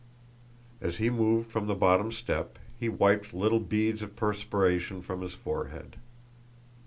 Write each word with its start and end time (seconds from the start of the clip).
As 0.81 0.97
he 0.97 1.11
moved 1.11 1.51
from 1.51 1.67
the 1.67 1.75
bottom 1.75 2.11
step, 2.11 2.57
he 2.79 2.89
wiped 2.89 3.35
little 3.35 3.59
beads 3.59 4.01
of 4.01 4.15
perspiration 4.15 5.03
from 5.03 5.21
his 5.21 5.35
forehead. 5.35 5.95